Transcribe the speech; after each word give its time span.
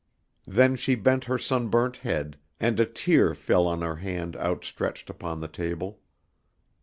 Then 0.47 0.77
she 0.77 0.95
bent 0.95 1.25
her 1.25 1.37
sunburnt 1.37 1.97
head 1.97 2.35
and 2.59 2.79
a 2.79 2.87
tear 2.87 3.35
fell 3.35 3.67
on 3.67 3.83
her 3.83 3.97
hand 3.97 4.35
outstretched 4.37 5.11
upon 5.11 5.41
the 5.41 5.47
table. 5.47 5.99